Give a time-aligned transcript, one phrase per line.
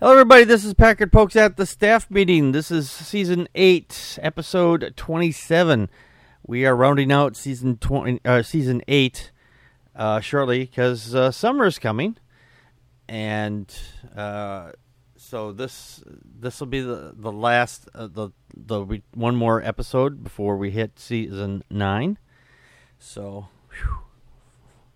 [0.00, 0.44] Hello, everybody.
[0.44, 2.52] This is Packard Pokes at the staff meeting.
[2.52, 5.90] This is season eight, episode twenty-seven.
[6.46, 9.32] We are rounding out season twenty, uh, season eight,
[9.96, 12.16] uh, shortly because uh, summer is coming,
[13.08, 13.76] and
[14.14, 14.70] uh,
[15.16, 20.56] so this this will be the the last uh, the the one more episode before
[20.56, 22.18] we hit season nine.
[23.00, 23.98] So, whew,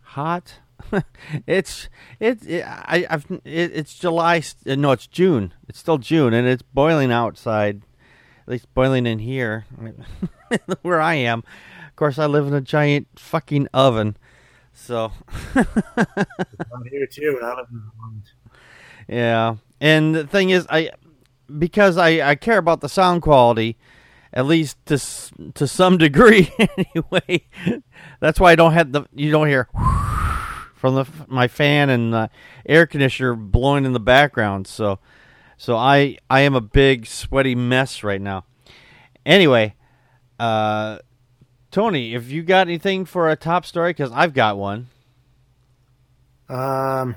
[0.02, 0.60] hot
[1.46, 1.88] it's
[2.20, 5.54] it, it I I've it, it's July uh, no it's June.
[5.68, 7.82] It's still June and it's boiling outside
[8.42, 9.66] at least boiling in here
[10.82, 11.44] where I am.
[11.88, 14.16] Of course I live in a giant fucking oven
[14.72, 15.12] so.
[15.54, 17.82] I'm here too and I live in
[19.08, 20.90] yeah and the thing is I
[21.58, 23.76] because I I care about the sound quality
[24.32, 24.98] at least to
[25.54, 27.46] to some degree anyway.
[28.20, 29.68] That's why I don't have the you don't hear
[30.82, 32.28] from the my fan and the
[32.66, 34.66] air conditioner blowing in the background.
[34.66, 34.98] So,
[35.56, 38.44] so I I am a big sweaty mess right now.
[39.24, 39.76] Anyway,
[40.40, 40.98] uh,
[41.70, 44.88] Tony, if you got anything for a top story, because I've got one.
[46.48, 47.14] Um,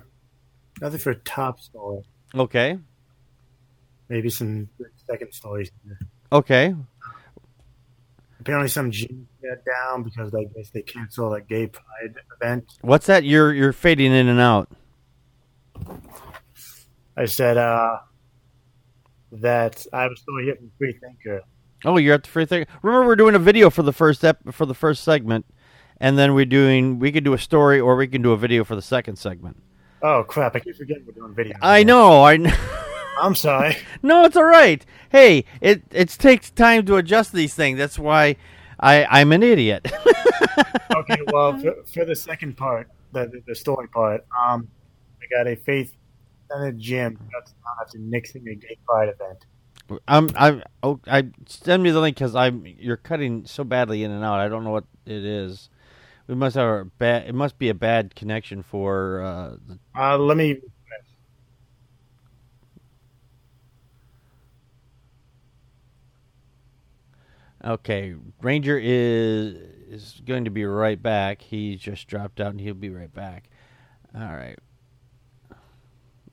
[0.80, 2.04] nothing for a top story.
[2.36, 2.78] Okay.
[4.10, 4.70] Maybe some
[5.10, 5.72] second stories.
[6.32, 6.76] Okay.
[8.46, 12.78] Apparently, some gyms got down because I guess they canceled a gay pride event.
[12.82, 13.24] What's that?
[13.24, 14.70] You're you're fading in and out.
[17.18, 17.98] I said uh,
[19.32, 21.42] that I was still here from Free Thinker.
[21.86, 22.72] Oh, you're at the Free Thinker.
[22.84, 25.48] Remember, we're doing a video for the first ep- for the first segment,
[26.00, 28.64] and then we're doing we could do a story or we can do a video
[28.64, 29.58] for the second segment.
[30.04, 30.56] Oh crap!
[30.56, 31.58] I keep forgetting we're doing video.
[31.64, 32.22] I know.
[32.22, 32.38] I.
[33.20, 33.78] I'm sorry.
[34.04, 34.86] no, it's all right.
[35.10, 37.78] Hey, it it takes time to adjust these things.
[37.78, 38.36] That's why
[38.80, 39.92] I I'm an idiot.
[40.96, 44.68] okay, well, for, for, the second part, the the story part, um,
[45.22, 45.94] I got a faith
[46.50, 49.46] and a gym that's down after nixing a gay pride event.
[50.08, 54.12] I'm I'm oh I send me the link because I'm you're cutting so badly in
[54.12, 54.40] and out.
[54.40, 55.70] I don't know what it is.
[56.28, 57.28] We must have a bad.
[57.28, 59.22] It must be a bad connection for.
[59.22, 59.58] Uh,
[60.00, 60.60] uh let me
[67.66, 69.56] Okay, Ranger is
[69.90, 71.42] is going to be right back.
[71.42, 73.50] He just dropped out, and he'll be right back.
[74.14, 74.58] All right.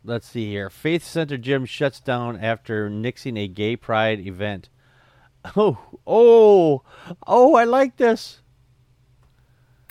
[0.04, 0.68] Let's see here.
[0.68, 4.68] Faith Center Gym shuts down after nixing a gay pride event.
[5.56, 5.76] Oh,
[6.06, 6.82] oh,
[7.26, 7.56] oh!
[7.56, 8.42] I like this.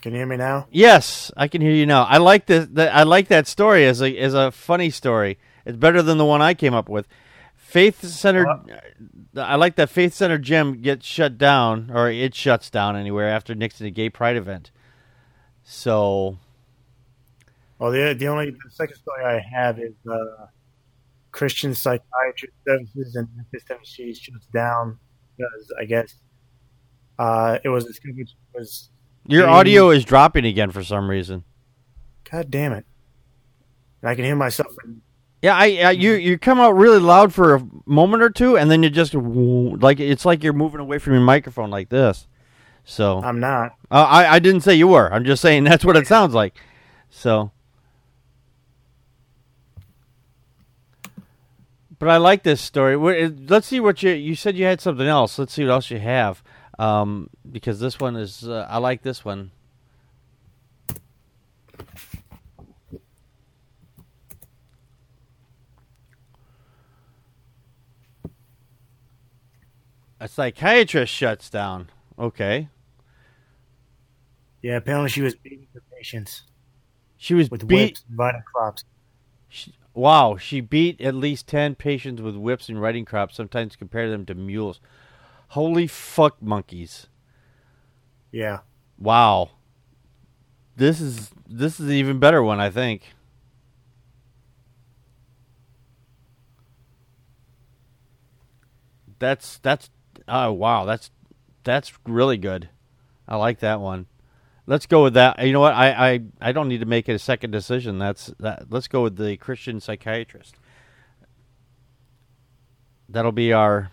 [0.02, 0.68] Can you hear me now?
[0.72, 2.04] Yes, I can hear you now.
[2.04, 2.70] I like this.
[2.78, 5.38] I like that story as a as a funny story.
[5.66, 7.06] It's better than the one I came up with.
[7.72, 8.46] Faith Center.
[9.34, 13.56] I like that Faith Center gym gets shut down, or it shuts down anywhere after
[13.56, 14.72] Nixon a gay pride event.
[15.64, 16.38] So.
[17.80, 20.48] Well, the the only the second story I have is uh,
[21.32, 25.00] Christian Psychiatrist Services in Memphis, Tennessee shuts down
[25.38, 26.16] because I guess
[27.20, 28.90] uh, it was discovered was.
[29.28, 31.46] Your being, audio is dropping again for some reason.
[32.30, 32.86] God damn it!
[34.02, 35.02] And I can hear myself in
[35.42, 38.70] yeah, I, I, you you come out really loud for a moment or two, and
[38.70, 42.28] then you just like it's like you're moving away from your microphone like this.
[42.84, 43.76] So I'm not.
[43.90, 45.12] Uh, I I didn't say you were.
[45.12, 46.56] I'm just saying that's what it sounds like.
[47.10, 47.52] So,
[51.98, 52.96] but I like this story.
[52.96, 54.56] Let's see what you you said.
[54.56, 55.40] You had something else.
[55.40, 56.44] Let's see what else you have.
[56.78, 59.52] Um, because this one is uh, I like this one.
[70.22, 71.90] A psychiatrist shuts down.
[72.20, 72.70] Okay.
[74.62, 76.44] Yeah, apparently she was beating her patients.
[77.18, 78.84] She was with beat- whips and riding crops.
[79.50, 83.36] She, wow, she beat at least ten patients with whips and riding crops.
[83.36, 84.80] Sometimes compare them to mules.
[85.50, 87.08] Holy fuck, monkeys!
[88.32, 88.60] Yeah.
[89.00, 89.50] Wow.
[90.76, 93.16] This is this is an even better one, I think.
[99.18, 99.90] That's that's
[100.28, 101.12] Oh wow, that's
[101.64, 102.70] that's really good.
[103.28, 104.08] I like that one.
[104.68, 105.46] Let's go with that.
[105.46, 105.74] You know what?
[105.74, 107.98] I, I, I don't need to make a second decision.
[107.98, 108.68] That's that.
[108.70, 110.56] Let's go with the Christian psychiatrist.
[113.10, 113.92] That'll be our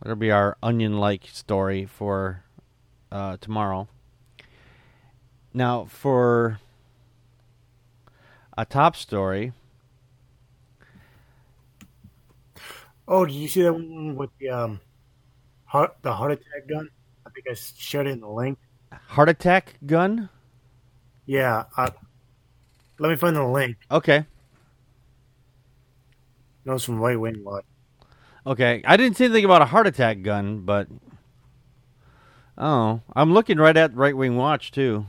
[0.00, 2.44] that'll be our onion-like story for
[3.12, 3.88] uh, tomorrow.
[5.52, 6.60] Now for
[8.56, 9.52] a top story.
[13.06, 14.80] Oh, did you see that one with the um
[15.74, 16.88] heart, the heart attack gun.
[17.26, 18.58] I think I showed it in the link.
[19.08, 20.28] Heart attack gun?
[21.26, 21.64] Yeah.
[21.76, 21.90] Uh,
[23.00, 23.76] let me find the link.
[23.90, 24.24] Okay.
[26.64, 27.64] Knows from Right Wing Watch.
[28.46, 30.86] Okay, I didn't see anything about a heart attack gun, but
[32.58, 35.06] oh, I'm looking right at Right Wing Watch too.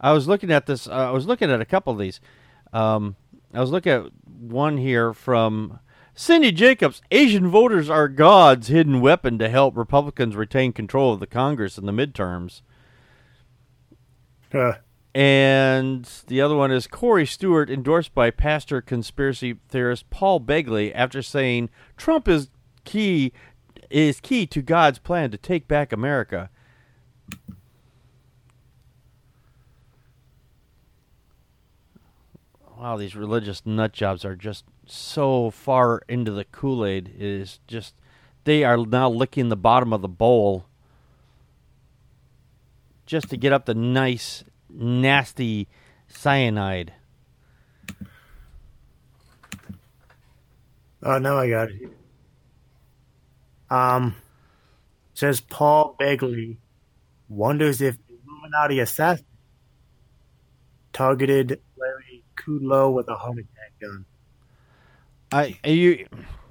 [0.00, 0.86] I was looking at this.
[0.86, 2.20] Uh, I was looking at a couple of these.
[2.72, 3.16] Um,
[3.52, 5.80] I was looking at one here from
[6.14, 7.00] Cindy Jacobs.
[7.10, 11.86] Asian voters are God's hidden weapon to help Republicans retain control of the Congress in
[11.86, 12.62] the midterms.
[15.14, 21.22] And the other one is Corey Stewart, endorsed by pastor conspiracy theorist Paul Begley, after
[21.22, 22.48] saying Trump is
[22.84, 23.32] key
[23.90, 26.48] is key to God's plan to take back America.
[32.78, 37.14] Wow, these religious nut jobs are just so far into the Kool Aid.
[37.18, 37.94] Is just
[38.44, 40.66] they are now licking the bottom of the bowl
[43.06, 45.68] just to get up the nice, nasty
[46.08, 46.92] cyanide.
[51.02, 51.90] oh, now I got it.
[53.70, 54.16] Um,
[55.14, 56.56] says Paul Begley
[57.28, 59.24] wonders if Illuminati assassin
[60.92, 64.04] targeted Larry Kudlow with a heart attack gun.
[65.32, 66.06] I you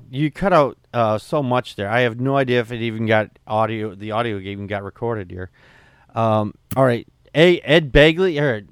[0.10, 1.90] you cut out uh, so much there.
[1.90, 3.96] I have no idea if it even got audio.
[3.96, 5.52] The audio even got recorded here.
[6.16, 8.32] Um, all right, a Ed Begley.
[8.32, 8.66] Here,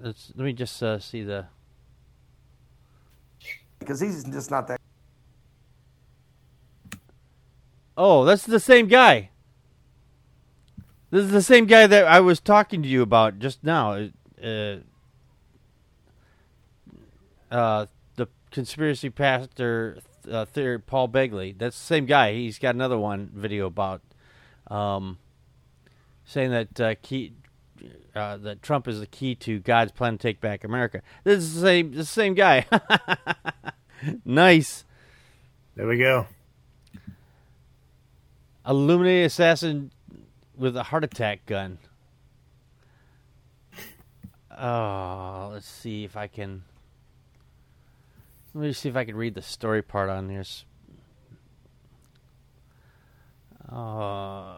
[0.00, 1.46] let's, let me just uh, see the.
[3.78, 4.80] because he's just not that.
[7.96, 9.30] Oh, that's the same guy.
[11.10, 14.08] This is the same guy that I was talking to you about just now.
[14.42, 14.76] Uh,
[17.50, 17.86] uh,
[18.16, 19.98] the conspiracy pastor,
[20.30, 21.56] uh, theory, Paul Begley.
[21.56, 22.34] That's the same guy.
[22.34, 24.02] He's got another one video about
[24.68, 25.18] um,
[26.24, 27.34] saying that uh, key.
[28.14, 31.00] Uh, that Trump is the key to God's plan to take back America.
[31.24, 32.66] This is the same, this the same guy.
[34.24, 34.84] nice.
[35.74, 36.26] There we go.
[38.66, 39.90] Illuminati assassin
[40.56, 41.78] with a heart attack gun.
[44.56, 46.62] Oh, let's see if I can.
[48.54, 50.64] Let me see if I can read the story part on this.
[53.70, 54.54] Uh,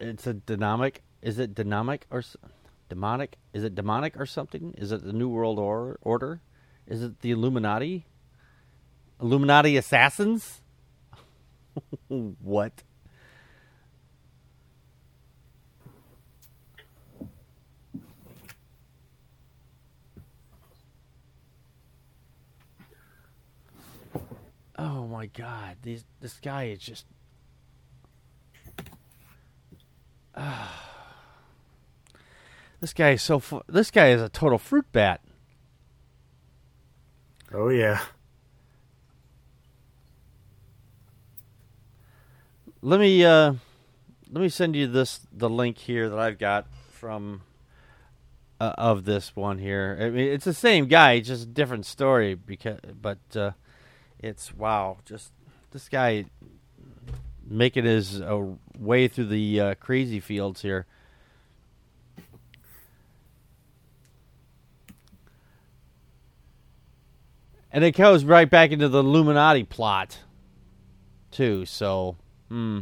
[0.00, 1.02] it's a dynamic.
[1.22, 2.36] Is it dynamic or s-
[2.90, 3.38] demonic?
[3.54, 4.74] Is it demonic or something?
[4.76, 6.42] Is it the New World or- Order?
[6.86, 8.04] Is it the Illuminati?
[9.20, 10.60] Illuminati assassins?
[12.08, 12.82] what?
[24.76, 25.76] Oh my God!
[25.82, 27.04] These this guy is just
[32.80, 33.38] This guy is so.
[33.38, 35.20] Fu- this guy is a total fruit bat.
[37.52, 38.00] Oh yeah.
[42.80, 43.54] Let me uh,
[44.32, 47.42] let me send you this the link here that I've got from
[48.58, 49.98] uh, of this one here.
[50.00, 52.34] I mean, it's the same guy, just a different story.
[52.34, 53.50] Because, but uh,
[54.18, 55.32] it's wow, just
[55.72, 56.24] this guy
[57.46, 58.40] making his uh,
[58.78, 60.86] way through the uh, crazy fields here.
[67.72, 70.18] And it goes right back into the Illuminati plot,
[71.30, 71.64] too.
[71.66, 72.16] So,
[72.48, 72.80] hmm.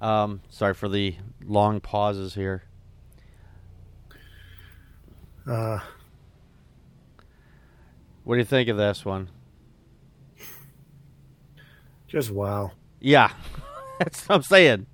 [0.00, 2.62] Um, sorry for the long pauses here.
[5.46, 5.80] Uh,
[8.28, 9.30] What do you think of this one?
[12.08, 12.72] Just wow.
[13.00, 13.30] Yeah,
[13.98, 14.86] that's what I'm saying.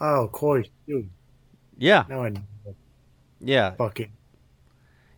[0.00, 1.10] Oh, Corey, dude.
[1.78, 2.42] Yeah, Now I know.
[3.40, 4.12] yeah, Fucking.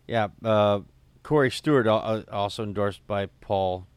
[0.07, 0.27] yeah.
[0.43, 0.81] Uh,
[1.23, 3.87] Corey Stewart, uh, also endorsed by Paul,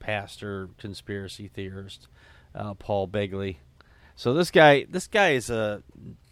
[0.00, 2.08] pastor, conspiracy theorist,
[2.54, 3.56] uh, Paul Begley.
[4.16, 5.82] So this guy, this guy is a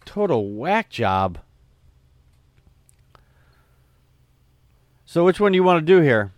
[0.05, 1.39] total whack job.
[5.05, 6.31] So which one do you want to do here?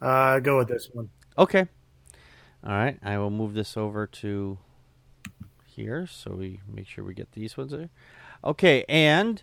[0.00, 1.10] Uh, go with this one.
[1.36, 1.66] Okay.
[2.64, 2.98] All right.
[3.02, 4.58] I will move this over to
[5.66, 7.90] here so we make sure we get these ones there.
[8.44, 8.84] Okay.
[8.88, 9.42] And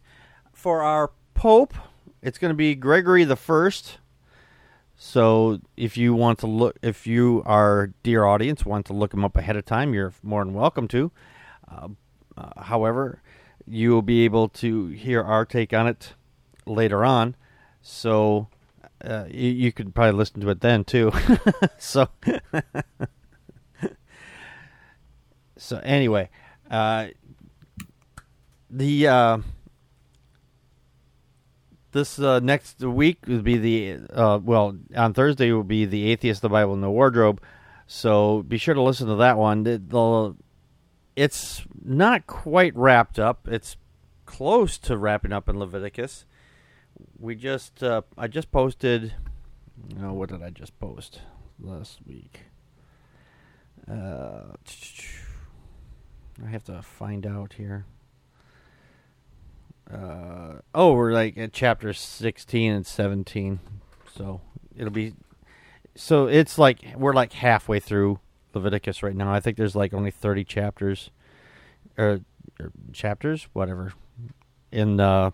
[0.54, 1.74] for our Pope,
[2.22, 4.00] it's going to be Gregory the First.
[4.96, 9.26] So if you want to look, if you, our dear audience, want to look him
[9.26, 11.12] up ahead of time, you're more than welcome to.
[11.70, 11.90] Uh,
[12.38, 13.22] uh, however,
[13.68, 16.14] you will be able to hear our take on it
[16.66, 17.36] later on.
[17.82, 18.48] So
[19.04, 21.12] uh, you, you could probably listen to it then too.
[21.78, 22.08] so,
[25.58, 26.30] so anyway,
[26.70, 27.08] uh,
[28.70, 29.38] the uh,
[31.92, 36.42] this uh, next week would be the uh, well on Thursday will be the atheist,
[36.42, 37.42] the Bible, and the wardrobe.
[37.88, 39.66] So be sure to listen to that one.
[39.66, 40.36] It, the,
[41.16, 43.48] it's not quite wrapped up.
[43.48, 43.78] It's
[44.25, 46.25] close to wrapping up in Leviticus.
[47.20, 49.14] We just uh, I just posted.
[50.02, 51.22] Oh, what did I just post
[51.60, 52.42] last week?
[53.90, 54.54] Uh,
[56.44, 57.86] I have to find out here
[59.92, 63.60] uh, oh, we're like at chapter 16 and 17.
[64.16, 64.42] So
[64.75, 65.14] it'll be,
[65.96, 68.20] so it's like, we're like halfway through
[68.54, 69.32] Leviticus right now.
[69.32, 71.12] I think there's like only 30 chapters,
[71.98, 72.22] or,
[72.60, 73.94] or chapters, whatever,
[74.72, 75.32] in, uh,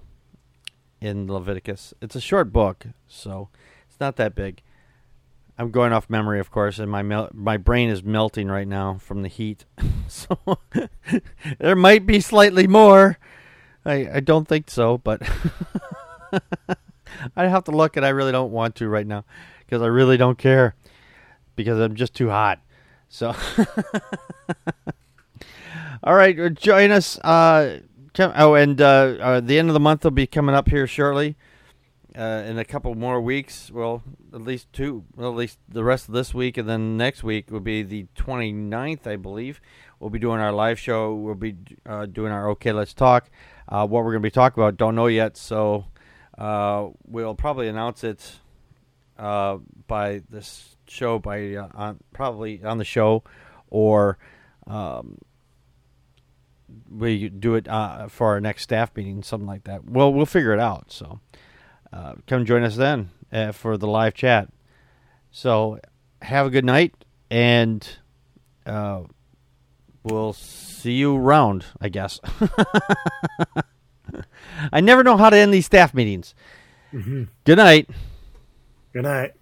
[1.02, 1.94] in Leviticus.
[2.02, 3.50] It's a short book, so
[3.90, 4.62] it's not that big.
[5.58, 8.98] I'm going off memory, of course, and my mel- my brain is melting right now
[9.00, 9.66] from the heat.
[10.08, 10.40] so
[11.60, 13.18] there might be slightly more,
[13.86, 15.22] I, I don't think so, but
[17.36, 19.26] I have to look, and I really don't want to right now
[19.60, 20.76] because I really don't care
[21.56, 22.60] because I'm just too hot.
[23.10, 23.36] So,
[26.04, 27.20] all right, uh, join us.
[27.20, 27.80] Uh,
[28.20, 31.38] oh, and uh, uh, the end of the month will be coming up here shortly.
[32.14, 34.04] Uh, in a couple more weeks, well,
[34.34, 37.50] at least two, well, at least the rest of this week, and then next week
[37.50, 39.62] will be the 29th, I believe.
[39.98, 41.14] We'll be doing our live show.
[41.16, 43.30] We'll be uh, doing our OK Let's Talk.
[43.70, 45.86] Uh, what we're going to be talking about, don't know yet, so
[46.38, 48.40] uh, we'll probably announce it
[49.18, 53.24] by this show, by on, probably on the show,
[53.70, 54.18] or
[54.68, 55.18] um,
[56.90, 59.86] we do it uh, for our next staff meeting, something like that.
[59.86, 60.92] Well, we'll figure it out.
[60.92, 61.20] So
[61.92, 63.10] uh, come join us then
[63.54, 64.50] for the live chat.
[65.32, 65.80] So
[66.22, 66.94] have a good night,
[67.30, 67.88] and
[70.04, 72.20] we'll see you around, I guess.
[74.72, 76.34] I never know how to end these staff meetings.
[76.94, 77.24] Mm-hmm.
[77.46, 77.90] Good night.
[78.94, 79.34] Good night.